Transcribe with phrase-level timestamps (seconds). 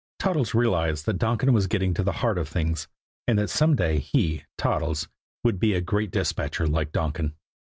[0.17, 2.87] Toddles realized that Donkin was getting to the heart of things,
[3.27, 5.07] and that some day he, Toddles,
[5.43, 7.33] would be a great dispatcher like Donkin.